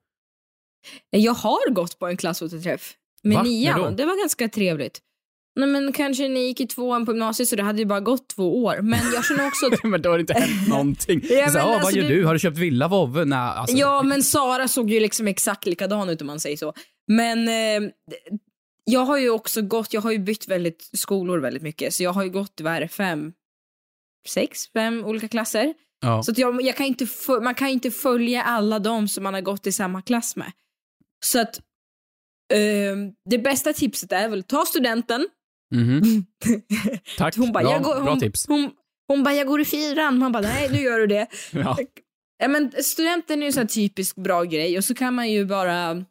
[1.09, 3.43] Jag har gått på en klassåterträff med Va?
[3.43, 5.01] nian, det var ganska trevligt.
[5.55, 8.27] Nej men kanske ni gick i tvåan på gymnasiet så det hade ju bara gått
[8.27, 8.77] två år.
[8.81, 11.21] Men jag känner också att men då har det inte hänt någonting.
[11.23, 12.25] Ja, så, men ah, vad alltså, gör du-?
[12.25, 13.25] Har du köpt villa, vovve?
[13.25, 13.77] Nej, alltså.
[13.77, 16.73] Ja, men Sara såg ju liksom exakt likadan ut om man säger så.
[17.07, 17.91] Men eh,
[18.83, 22.13] jag har ju också gått, jag har ju bytt väldigt skolor väldigt mycket, så jag
[22.13, 23.33] har ju gått, vad är det, fem,
[24.27, 25.73] sex, fem olika klasser.
[26.01, 26.23] Ja.
[26.23, 27.07] Så jag, jag kan inte,
[27.41, 30.51] man kan inte följa alla dem som man har gått i samma klass med.
[31.25, 31.57] Så att
[32.53, 32.95] eh,
[33.29, 35.27] det bästa tipset är väl ta studenten.
[35.75, 36.25] Mhm.
[37.17, 38.47] Tack, Hon bara, bra, jag går, bra hon, tips.
[38.47, 38.71] Hon,
[39.07, 40.17] hon bara, jag går i fyran.
[40.17, 41.27] Man bara, nej nu gör du det.
[41.51, 41.77] Ja.
[42.37, 46.05] Ja, men studenten är ju en typisk bra grej och så kan man ju bara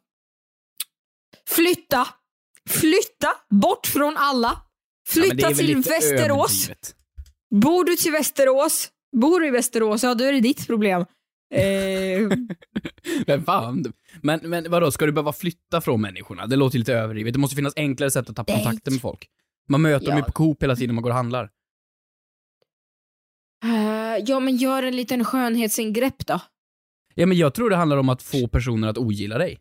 [1.47, 2.07] flytta.
[2.69, 4.47] Flytta bort från alla.
[4.47, 4.67] Ja,
[5.07, 6.65] Flytta väl till Västerås.
[6.65, 6.95] överdrivet.
[7.55, 8.89] Bor du till Västerås,
[9.21, 11.05] bor du i Västerås, ja då är det ditt problem.
[11.53, 12.29] Eh,
[13.27, 13.93] Men fan.
[14.23, 16.47] Men, men vadå, ska du behöva flytta från människorna?
[16.47, 17.33] Det låter lite överdrivet.
[17.33, 19.27] Det måste finnas enklare sätt att ta kontakten med folk.
[19.69, 20.25] Man möter dem ju Ja.
[20.25, 21.49] på Coop hela tiden man går och handlar.
[23.63, 26.39] eh, ja men gör en liten skönhetsingrepp då.
[27.15, 29.59] Ja, men jag tror det handlar om att få personer att ogilla dig.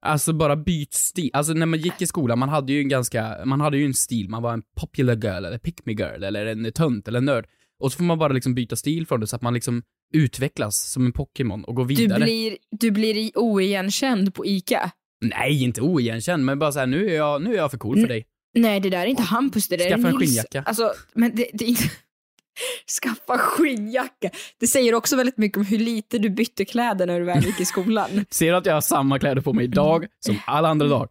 [0.00, 1.30] Alltså bara byt stil.
[1.32, 3.94] Alltså när man gick i skolan, man hade ju en ganska, man hade ju en
[3.94, 4.28] stil.
[4.28, 7.46] Man var en popular girl, eller pick me girl, eller en tönt, eller en nörd.
[7.78, 10.90] Och så får man bara liksom byta stil från det så att man liksom utvecklas
[10.90, 12.24] som en Pokémon och Du vidare.
[12.24, 14.90] blir, du blir oigenkänd på ICA.
[15.24, 18.08] Nej, inte oigenkänd, men bara såhär, nu är jag, nu är jag för cool för
[18.08, 18.26] dig.
[18.54, 20.30] Nej det där är inte Hampus, det där Skaffa är en Nils.
[20.30, 20.62] skinnjacka.
[20.66, 21.82] Alltså, men det, det är inte...
[23.02, 24.30] Skaffa skinnjacka.
[24.60, 27.60] Det säger också väldigt mycket om hur lite du bytte kläder när du väl gick
[27.60, 28.24] i skolan.
[28.30, 31.08] Ser du att jag har samma kläder på mig idag som alla andra dagar?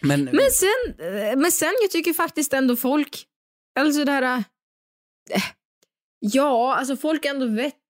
[0.00, 3.24] Men, Men sen, eh, men sen jag tycker faktiskt ändå folk,
[3.80, 4.36] alltså det här...
[5.34, 5.42] eh,
[6.24, 7.46] Ja, alltså folk är ändå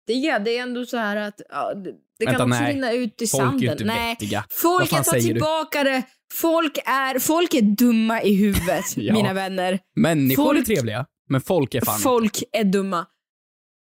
[0.07, 0.39] vettiga.
[0.39, 2.75] Det är ändå så här att ja, det, det kan Vänta, också nej.
[2.75, 3.61] rinna ut i folk är sanden.
[3.61, 4.45] ju inte nej, vettiga.
[4.51, 5.33] Folk jag tar säger du?
[5.35, 6.03] tillbaka det.
[6.35, 9.13] Folk är, folk är dumma i huvudet, Ja.
[9.15, 9.79] mina vänner.
[9.97, 13.07] Människor är folk- trevliga, men folk är fan Folk är dumma.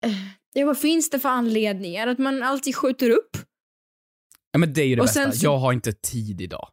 [0.05, 0.11] Eh,
[0.55, 2.07] Ja, vad finns det för anledningar?
[2.07, 3.37] Att man alltid skjuter upp?
[4.51, 5.31] Ja men det är ju det Och bästa.
[5.31, 6.69] så- Jag har inte tid idag.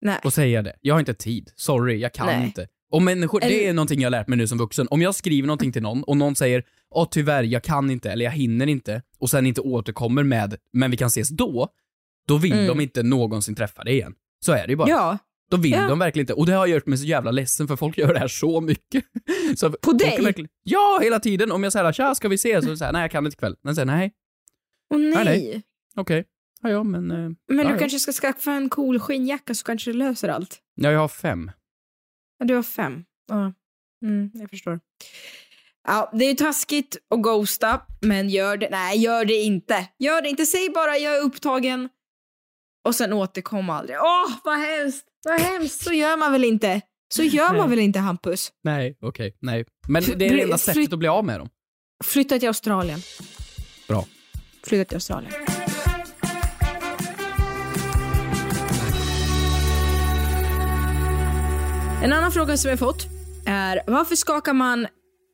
[0.00, 0.20] Nej.
[0.24, 0.76] Och säga det.
[0.80, 1.52] Jag har inte tid.
[1.56, 2.44] Sorry, jag kan Nej.
[2.44, 2.68] inte.
[2.94, 4.88] Och människor, det Eller- är någonting jag har lärt mig nu som vuxen.
[4.90, 8.24] Om jag skriver någonting till någon och någon säger åh tyvärr, jag kan inte, eller
[8.24, 11.68] jag hinner inte, och sen inte återkommer med men vi kan ses då,
[12.28, 12.66] då vill Mm.
[12.66, 14.14] de inte någonsin träffa dig igen.
[14.44, 14.88] Så är det ju bara.
[14.88, 15.18] Ja.
[15.50, 15.88] Då vill Ja.
[15.88, 16.34] de verkligen inte.
[16.34, 19.04] Och det har gjort mig så jävla ledsen för folk gör det här så mycket.
[19.56, 20.22] Så På dig?
[20.22, 21.52] Verkligen, ja, hela tiden.
[21.52, 22.64] Om jag säger tja, ska vi ses?
[22.64, 23.56] Så säger jag, nej jag kan inte ikväll.
[23.62, 24.12] Men säger nej,
[24.94, 25.10] Åh nej.
[25.14, 25.62] Nej, nej.
[25.96, 26.24] okej.
[26.62, 27.10] Ja, ja, men...
[27.10, 27.16] eh,
[27.48, 27.78] Men du ja.
[27.78, 30.58] kanske ska skaffa en cool skinnjacka så kanske det löser allt.
[30.74, 31.50] Ja, jag har fem.
[32.44, 33.04] Du har fem.
[33.28, 33.52] Ja.
[34.04, 34.80] Mm, jag förstår.
[35.88, 38.68] Ja, det är ju taskigt att ghosta, men gör det.
[38.70, 39.88] Nej, gör det inte.
[39.98, 40.46] Gör det inte.
[40.46, 41.88] Säg bara jag är upptagen
[42.84, 43.96] och sen återkom aldrig.
[43.98, 45.06] Åh, vad hemskt!
[45.24, 45.84] Vad hemskt!
[45.84, 46.80] Så gör man väl inte?
[47.14, 47.68] Så gör man Nej.
[47.68, 48.52] väl inte, Hampus?
[48.64, 49.64] Nej, okej, nej.
[49.88, 51.48] Men det är det enda sättet att bli av med dem.
[52.04, 53.00] Flytta till Australien.
[53.88, 54.06] Bra.
[54.62, 55.32] Flytta till Australien.
[62.04, 63.06] En annan fråga som jag fått
[63.46, 64.86] är varför skakar man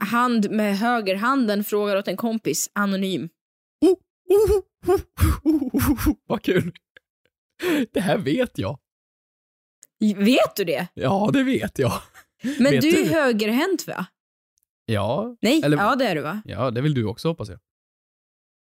[0.04, 1.64] hand med högerhanden?
[1.64, 3.28] Frågar åt en kompis, anonym.
[6.26, 6.72] Vad kul.
[7.92, 8.78] Det här vet jag.
[10.16, 10.86] Vet du det?
[10.94, 11.92] Ja, det vet jag.
[12.42, 14.06] Men Vet du är högerhänt va?
[14.84, 16.42] Ja, Nej, Eller- ja det är du va?
[16.44, 17.58] ja, det vill du också hoppas jag.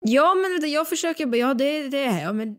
[0.00, 2.56] Ja men vänta, jag försöker, bara- ja det, det är jag, men,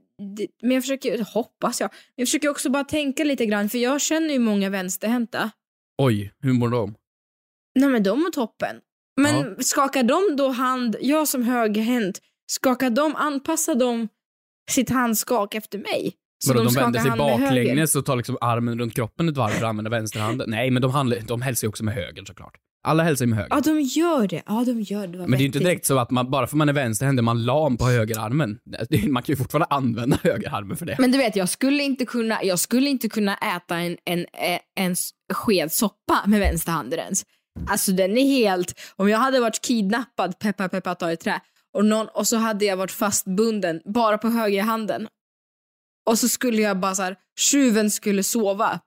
[0.61, 1.89] men jag försöker, hoppas jag.
[2.15, 5.51] Jag försöker också bara tänka lite grann, för jag känner ju många vänsterhänta.
[5.97, 6.95] Oj, hur mår de?
[7.79, 8.75] Nej men de är toppen.
[9.21, 14.07] Men skakar de då hand, jag som högerhänt, skakar de, anpassar de
[14.71, 16.13] sitt handskak efter mig?
[16.45, 19.49] Så Vadå, de, skakar vänder sig baklänges och tar liksom armen runt kroppen ett varv
[19.49, 20.49] för att använda vänsterhanden?
[20.49, 22.57] Nej, men de, handlar, de hälsar ju också med höger såklart.
[22.85, 23.55] Alla hälsar ju med höger.
[23.55, 25.17] Ja de gör det, ja de gör det.
[25.17, 25.67] vad Men det är ju inte vettigt.
[25.67, 28.59] direkt så att man, bara för man är vänsterhänd är man lam på högerarmen.
[29.07, 30.95] Man kan ju fortfarande använda högerarmen för det.
[30.99, 34.25] Men du vet, jag skulle inte kunna, jag skulle inte kunna äta en, en,
[34.75, 34.95] en
[35.33, 37.25] sked soppa med vänsterhanden ens.
[37.67, 41.39] Alltså den är helt, om jag hade varit kidnappad, peppa peppa ta i trä,
[41.73, 45.07] och, någon, och så hade jag varit fastbunden bara på högerhanden.
[46.09, 48.79] Och så skulle jag bara så här, tjuven skulle sova,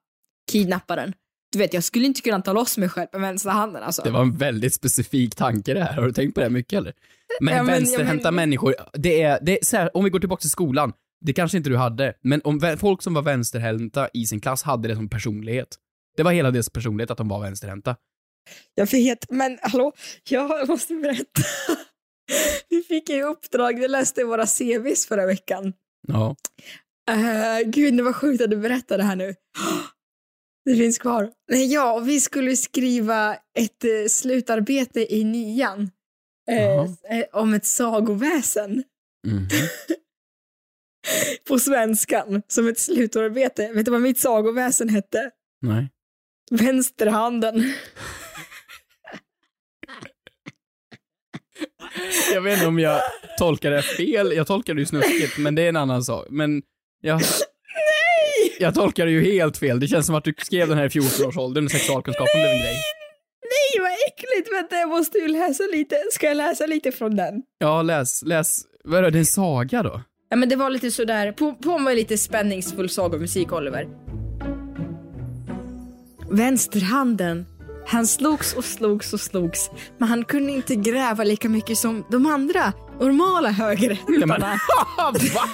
[0.52, 1.12] kidnapparen.
[1.52, 4.02] Du vet, jag skulle inte kunna ta loss mig själv med vänsterhanden alltså.
[4.02, 5.92] Det var en väldigt specifik tanke det här.
[5.92, 6.92] Har du tänkt på det mycket eller?
[7.40, 10.10] Men Ja, men- vänsterhänta ja, men- människor, det är, det är så här, om vi
[10.10, 10.92] går tillbaka till skolan,
[11.24, 14.88] det kanske inte du hade, men om folk som var vänsterhänta i sin klass hade
[14.88, 15.68] det som personlighet.
[16.16, 17.96] Det var hela deras personlighet att de var vänsterhänta.
[18.74, 19.92] Jag vet, men hallå,
[20.30, 21.42] jag måste berätta.
[22.68, 25.72] Vi fick ju uppdrag, vi läste våra CVs förra veckan.
[26.08, 26.36] Ja.
[27.10, 29.34] Uh, gud, det var sjukt att du berättade det här nu.
[30.66, 31.30] Det finns kvar.
[31.46, 35.90] Ja, vi skulle skriva ett eh, slutarbete i nian.
[36.50, 36.80] Eh,
[37.18, 38.84] eh, om ett sagoväsen
[39.26, 39.48] Mhm.
[41.48, 43.72] på svenskan som ett slutarbete.
[43.72, 45.30] Vet du vad mitt sagoväsen hette?
[45.62, 45.88] Nej.
[46.50, 47.72] Vänsterhanden.
[52.32, 53.00] Jag vet inte om jag
[53.38, 54.32] tolkar det fel.
[54.36, 56.26] Jag tolkar det ju snuskigt, men det är en annan sak.
[56.30, 56.62] Men
[57.00, 57.20] jag...
[58.46, 58.56] Nej!
[58.60, 59.80] Jag tolkar det ju helt fel.
[59.80, 62.76] Det känns som att du skrev den här i 14-årsåldern och sexualkunskapen blev en grej.
[63.42, 64.54] Nej, vad äckligt!
[64.54, 65.96] Vänta, jag måste ju läsa lite.
[66.12, 67.42] Ska jag läsa lite från den?
[67.58, 68.60] Ja, läs, läs.
[68.84, 69.18] Vad är det?
[69.18, 70.02] En saga då?
[70.28, 73.88] Ja, men det var lite sådär, på, på med lite spänningsfull sagomusik, Oliver.
[76.30, 77.46] Vänsterhanden.
[77.86, 82.26] Han slogs och slogs och slogs, men han kunde inte gräva lika mycket som de
[82.26, 84.58] andra normala högerhändarna.
[85.34, 85.48] Va?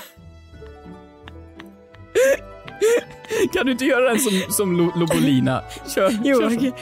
[3.52, 5.62] Kan du inte göra den som, som Lo- Lobolina?
[5.94, 6.72] Kör, Jo, kör okej.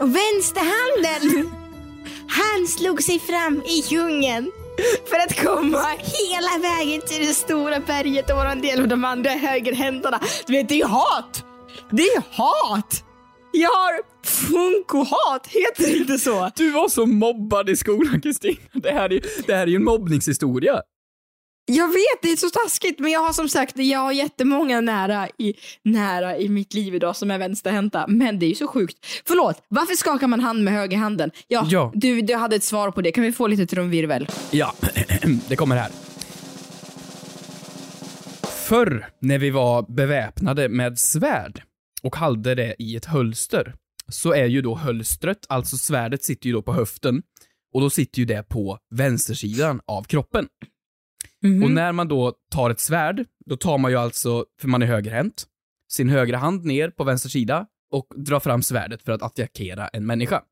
[0.00, 1.50] Och vänsterhanden,
[2.28, 4.50] han slog sig fram i djungeln
[5.10, 9.04] för att komma hela vägen till det stora berget och vara en del av de
[9.04, 10.20] andra högerhänderna.
[10.46, 11.44] Du vet, det är hat!
[11.90, 13.02] Det är hat!
[13.52, 16.50] Jag har funko-hat, heter det inte så?
[16.56, 18.56] Du var så mobbad i skolan, Kristina.
[18.72, 20.80] Det här är, det här är ju en mobbningshistoria.
[21.68, 25.28] Jag vet, det är så taskigt, men jag har som sagt, jag har jättemånga nära
[25.38, 29.06] i, nära i mitt liv idag som är vänsterhänta, men det är ju så sjukt.
[29.24, 31.30] Förlåt, varför skakar man hand med högerhanden?
[31.48, 31.92] Ja, Ja.
[31.94, 34.28] Du, du hade ett svar på det, kan vi få lite trumvirvel?
[34.50, 34.74] Ja,
[35.48, 35.90] det kommer här.
[38.42, 41.62] Förr, när vi var beväpnade med svärd
[42.02, 43.74] och hade det i ett hölster,
[44.08, 47.22] så är ju då hölstret, alltså svärdet, sitter ju då på höften
[47.74, 50.46] och då sitter ju det på vänstersidan av kroppen.
[51.62, 54.86] Och när man då tar ett svärd, då tar man ju alltså, för man är
[54.86, 55.44] högerhänt,
[55.92, 60.06] sin högra hand ner på vänster sida och drar fram svärdet för att attackera en
[60.06, 60.42] människa.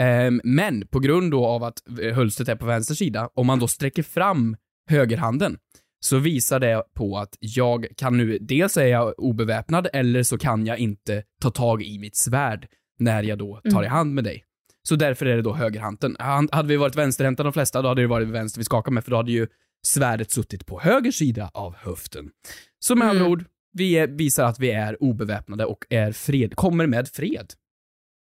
[0.00, 3.58] Ehm, men på grund då av att eh, hölstret är på vänster sida, om man
[3.58, 4.56] då sträcker fram
[4.90, 5.58] högerhanden,
[6.04, 10.66] så visar det på att jag kan nu, dels är jag obeväpnad, eller så kan
[10.66, 12.66] jag inte ta tag i mitt svärd
[12.98, 14.44] när jag då tar i hand med dig.
[14.88, 16.16] Så därför är det då högerhanden.
[16.18, 19.04] Han- Hade vi varit vänsterhänta de flesta, då hade det varit vänster vi skakar med,
[19.04, 19.46] för då hade ju
[19.86, 22.30] svärdet suttit på höger sida av höften.
[22.78, 26.86] Så med andra ord, vi är, visar att vi är obeväpnade och är fred, kommer
[26.86, 27.52] med fred.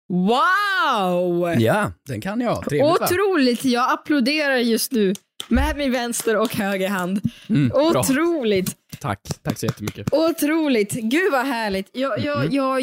[0.09, 1.55] Wow!
[1.61, 2.64] Ja, den kan jag.
[2.69, 3.07] Trevligt va?
[3.07, 5.14] Otroligt, jag applåderar just nu
[5.49, 7.21] med min vänster och höger hand.
[7.49, 8.01] Mm, bra.
[8.01, 10.12] Otroligt, Tack, tack så jättemycket.
[10.12, 10.92] otroligt.
[10.92, 11.88] Gud vad härligt.
[11.92, 12.55] Jag, jag, Mm.
[12.55, 12.83] jag,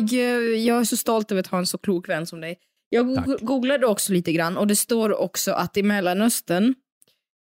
[0.58, 2.58] jag är så stolt över att ha en så klok vän som dig.
[2.90, 3.42] Jag go- Tack.
[3.42, 6.76] googlade också lite grann och det står också att i Mellanöstern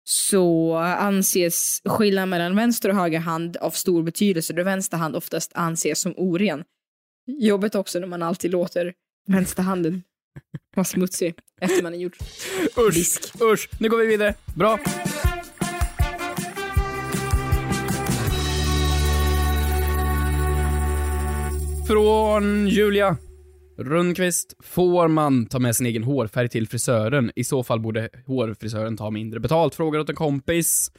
[0.05, 5.53] så anses skillnaden mellan vänster och höger hand av stor betydelse då vänster hand oftast
[5.55, 6.65] anses som oren.
[7.27, 8.95] Jobbet också när man alltid låter
[9.29, 10.03] vänsterhanden
[10.75, 12.17] vara smutsig efter man är gjort.
[12.79, 13.69] Usch, usch.
[13.79, 14.35] Nu går vi vidare.
[14.55, 14.79] Bra.
[21.89, 23.17] Från Julia
[23.85, 24.55] Rundqvist.
[24.61, 27.33] Får man ta med sin egen hårfärg till frisören?
[27.37, 30.93] I så fall borde hårfrisören ta mindre betalt, frågar åt en kompis.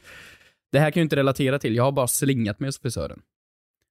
[0.72, 3.20] Det här kan jag inte relatera till, jag har bara slingat mig hos frisören.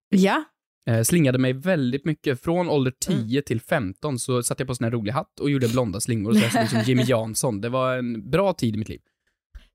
[0.10, 0.44] Ja,
[0.90, 2.42] Eh, slingade mig väldigt mycket.
[2.42, 5.68] Från ålder 10 till 15 så satte jag på sån här rolig hatt och gjorde
[5.70, 6.34] blonda slingor.
[6.34, 7.62] Så jag såg ut som Jimmy Jansson.
[7.62, 9.00] Det var en bra tid i mitt liv.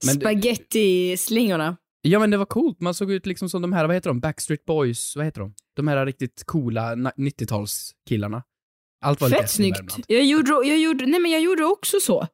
[0.07, 1.77] Men- spagetti-slingorna.
[2.03, 4.21] Ja men det var coolt, man såg ut liksom som de här, vad heter de?
[4.21, 5.55] Backstreet Boys, vad heter de?
[5.77, 8.43] De här riktigt coola na- 90-talskillarna.
[9.01, 9.97] Allt var Fett snyggt.
[10.07, 12.27] Jag gjorde, jag, gjorde, nej men jag gjorde också så.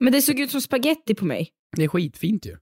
[0.00, 1.50] Men det såg ut som spaghetti på mig.
[1.76, 2.56] Det är skitfint ju.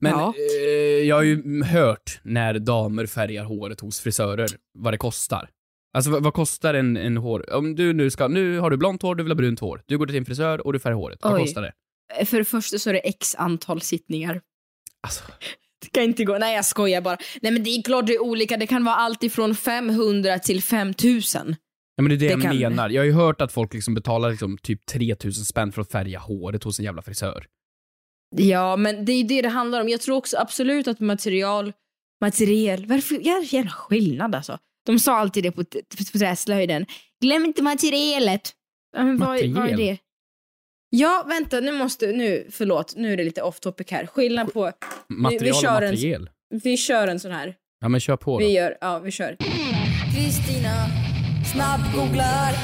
[0.00, 0.34] Men Ja.
[0.60, 0.72] eh,
[1.08, 5.50] jag har ju hört när damer färgar håret hos frisörer, vad det kostar.
[5.94, 7.52] Alltså vad, vad kostar en, en hår...
[7.54, 9.82] Om du nu ska, nu har du blont hår, du vill ha brunt hår.
[9.86, 11.18] Du går till din frisör och du färgar håret.
[11.22, 11.40] Vad Oj.
[11.40, 11.72] kostar det?
[12.26, 14.40] För det första så är det x antal sittningar.
[15.00, 15.22] Alltså,
[15.80, 16.38] Det kan inte gå.
[16.38, 17.16] Nej jag skojar bara.
[17.42, 18.56] Nej men det är klart det är olika.
[18.56, 21.56] Det kan vara allt ifrån 500 till 5000.
[21.96, 22.90] Ja men det är det, Det jag kan- menar.
[22.90, 26.18] Jag har ju hört att folk liksom betalar liksom typ 3000 spänn för att färga
[26.18, 27.46] håret hos en jävla frisör.
[28.36, 29.88] Ja men det är det det handlar om.
[29.88, 31.72] Jag tror också absolut att material,
[32.20, 33.14] material, varför,
[33.54, 34.58] jävla skillnad alltså.
[34.86, 36.86] De sa alltid det på, på träslöjden.
[37.22, 38.50] Glöm inte materialet.
[38.96, 39.78] Men vad, vad är Material?
[39.80, 39.98] det?
[40.90, 44.06] Ja, vänta, nu måste, nu, förlåt, nu är det lite off topic här.
[44.06, 44.70] Skillnad på,
[45.08, 46.30] Material och kör en- materiel.
[46.62, 47.54] vi kör en sån här.
[47.80, 48.46] Ja men kör på då.
[48.46, 49.36] Vi gör, ja vi kör.
[50.14, 50.86] Kristina
[51.54, 52.54] snabbgooglar.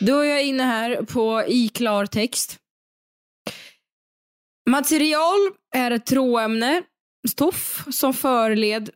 [0.00, 2.58] Då är jag inne här på i klartext.
[4.70, 5.38] Material
[5.76, 6.82] är ett tråämne,
[7.28, 8.90] stoff som förled...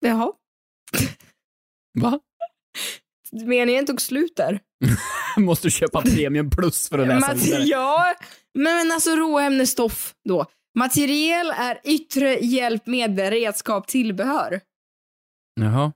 [0.00, 0.32] Jaha.
[2.00, 2.20] Va?
[3.32, 4.60] Meningen tog slut där.
[5.36, 7.58] Måste du köpa premium plus för att läsa vidare.
[7.58, 8.14] Material,
[8.54, 10.46] men, men alltså råämnesstoff då.
[10.78, 14.60] Material är yttre hjälpmedel, redskap, tillbehör.
[15.60, 15.92] Jaha.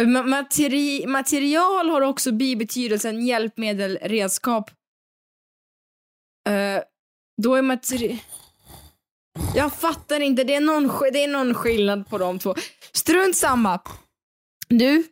[0.00, 4.70] Ma- Materi material har också bibetydelsen hjälpmedel, redskap.
[6.48, 6.82] Eh,
[7.42, 8.22] då är materi...
[9.54, 12.54] Jag fattar inte, det är, någon, det är någon skillnad på de två.
[12.92, 13.80] Strunt samma.
[14.68, 15.04] Du,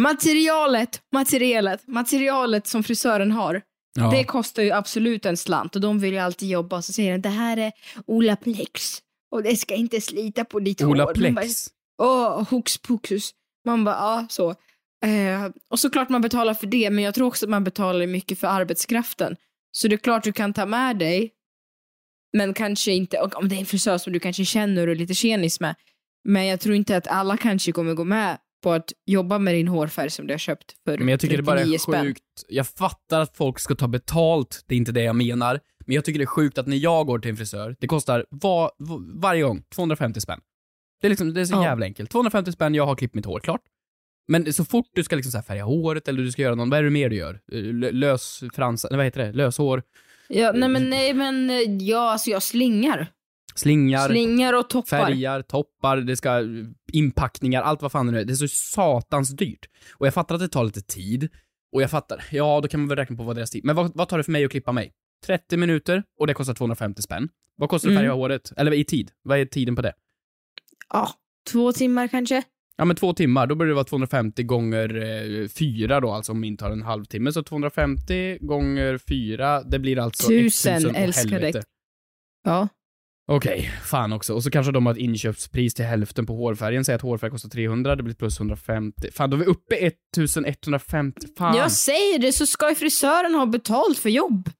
[0.00, 3.62] materialet, materialet, materialet som frisören har,
[3.94, 4.10] Ja.
[4.10, 7.18] det kostar ju absolut en slant och de vill ju alltid jobba så säger de
[7.18, 7.72] det här är
[8.06, 8.98] Olaplex
[9.30, 10.88] och det ska inte slita på ditt hår.
[10.88, 11.68] Man bara, Olaplex.
[12.02, 13.30] Åh, hokus pokus.
[13.68, 14.50] Man bara, ja, så.
[15.04, 18.38] Eh, och såklart man betalar för det, men jag tror också att man betalar mycket
[18.38, 19.36] för arbetskraften.
[19.72, 21.30] Så det är klart du kan ta med dig,
[22.36, 24.96] men kanske inte, och om det är en frisör som du kanske känner och är
[24.96, 25.74] lite tjenis med.
[26.24, 29.68] Men jag tror inte att alla kanske kommer gå med på att jobba med din
[29.68, 32.04] hårfärg som du har köpt för Men jag tycker det bara 39 är spänn.
[32.04, 32.22] sjukt.
[32.48, 35.60] Jag fattar att folk ska ta betalt, det är inte det jag menar.
[35.86, 38.26] Men jag tycker det är sjukt att när jag går till en frisör, det kostar
[38.30, 40.40] var, var, varje gång 250 spänn.
[41.00, 41.64] Det är liksom, det är så Ja.
[41.64, 42.10] jävla enkelt.
[42.10, 43.60] 250 spänn, jag har klippt mitt hår, klart.
[44.28, 46.78] Men så fort du ska liksom så färga håret eller du ska göra någon, vad
[46.78, 47.40] är det mer du gör?
[47.52, 49.32] L- lös fransar, eller vad heter det?
[49.32, 49.82] Löshår,
[50.28, 51.56] Ja, nej men, nej men, eh,
[51.88, 53.06] ja, alltså jag slingar.
[53.54, 55.06] slingar, Slingar och toppar.
[55.06, 56.42] färgar, toppar, det ska
[56.92, 58.24] inpackningar, allt vad fan det nu är.
[58.24, 59.66] Det är så satans dyrt.
[59.92, 61.28] Och jag fattar att det tar lite tid.
[61.72, 63.64] Och jag fattar, ja då kan man väl räkna på vad deras tid.
[63.64, 64.92] Men vad, vad tar det för mig att klippa mig?
[65.26, 67.28] 30 minuter och det kostar 250 spänn.
[67.56, 68.02] Vad kostar det att Mm.
[68.10, 68.52] färga håret?
[68.56, 69.10] Eller i tid?
[69.22, 69.92] Vad är tiden på det?
[70.92, 71.10] Ja,
[71.50, 72.42] två timmar kanske.
[72.76, 76.40] Ja men två timmar, då borde det vara 250 gånger eh, fyra då, alltså om
[76.40, 77.32] min tar en halvtimme.
[77.32, 81.32] Så 250 gånger fyra, det blir alltså Tusen, 1000 och älskar dig.
[81.32, 81.62] helvete.
[82.44, 82.68] Ja.
[83.30, 84.34] Okej, fan också.
[84.34, 86.84] Och så kanske de har ett inköpspris till hälften på hårfärgen.
[86.84, 89.10] Säg att hårfärg kostar 300, det blir plus 150.
[89.12, 91.26] Fan, då är vi uppe i 1150.
[91.38, 91.56] Fan.
[91.56, 94.50] Jag säger det, så ska ju frisören ha betalt för jobb.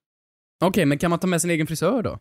[0.65, 2.19] Okej, men kan man ta med sin egen frisör då?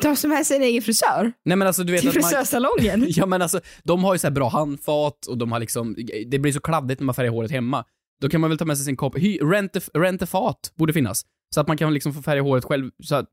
[0.00, 2.22] Ta som sig en egen frisör Nej men alltså du vet till att man...
[2.30, 3.06] frisörsalongen.
[3.08, 6.38] Ja men alltså, de har ju så här bra handfat och de har liksom, det
[6.38, 7.84] blir så kladdigt när man färgar håret hemma.
[8.20, 10.72] Då kan man väl ta med sig sin kopp, hy, rent, a- rent a fat
[10.74, 11.22] borde finnas.
[11.54, 13.30] Så att man kan liksom få färga håret själv, så att,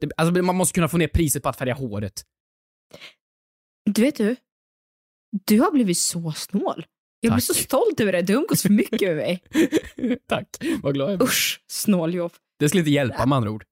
[0.00, 2.22] det, alltså man måste kunna få ner priset på att färga håret.
[3.90, 4.36] Du vet du,
[5.46, 6.86] du har blivit så snål.
[7.20, 9.42] Jag blir så stolt över det, du umgås för mycket med mig.
[10.28, 10.48] Tack,
[10.82, 11.28] vad glad jag blir.
[11.28, 12.32] Usch, snåljobb.
[12.58, 13.64] Det skulle inte hjälpa med andra ord.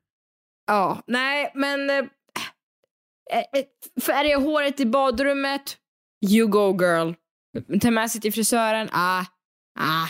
[0.66, 1.90] Ja, nej men...
[1.90, 3.64] Äh, äh,
[4.00, 5.78] färga håret i badrummet,
[6.32, 7.14] you go girl.
[7.80, 9.24] Ta med sig till frisören, ah,
[9.78, 10.08] ah,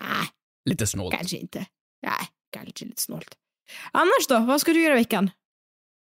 [0.00, 0.24] ah,
[0.64, 1.14] Lite snålt.
[1.14, 1.66] kanske inte.
[2.02, 3.36] Nej, kanske lite snålt.
[3.92, 5.30] Annars då, vad ska du göra i veckan?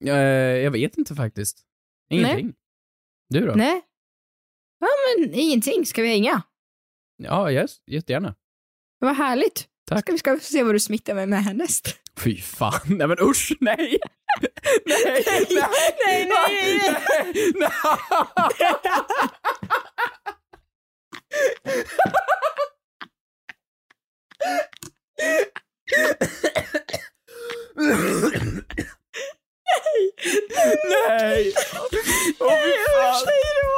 [0.04, 1.62] Eh, jag vet inte faktiskt.
[2.10, 2.54] Ingenting.
[3.28, 3.54] Du då?
[3.54, 3.82] Nej?
[4.80, 6.42] Ja men ingenting, ska vi hänga?
[7.16, 8.34] Ja, yes, jättegärna.
[8.98, 9.68] Vad härligt.
[9.86, 10.02] Tack.
[10.04, 11.96] Ska vi ska se vad du smittar mig med härnäst.
[12.20, 13.98] Fy fan, nej men usch, nej!
[14.86, 17.74] Nej, nej, nej, nej, nej, nej.
[30.90, 31.54] Nej!
[32.40, 33.26] Åh fy fan!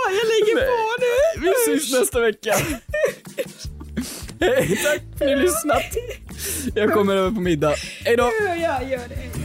[0.05, 1.41] Jag lägger på nu.
[1.41, 2.55] Vi syns nästa vecka.
[4.41, 5.83] Hej, tack för att ni har lyssnat.
[6.75, 7.75] Jag kommer över på middag.
[8.05, 8.31] Hej då!
[8.47, 9.36] Ja, gör det.